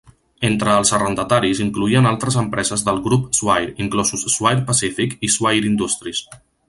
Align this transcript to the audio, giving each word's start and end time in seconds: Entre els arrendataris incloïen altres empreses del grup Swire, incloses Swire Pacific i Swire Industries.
Entre 0.47 0.71
els 0.77 0.91
arrendataris 0.97 1.59
incloïen 1.65 2.09
altres 2.11 2.37
empreses 2.43 2.85
del 2.87 3.01
grup 3.09 3.27
Swire, 3.41 3.75
incloses 3.87 4.27
Swire 4.37 4.65
Pacific 4.71 5.15
i 5.29 5.31
Swire 5.37 5.71
Industries. 5.75 6.25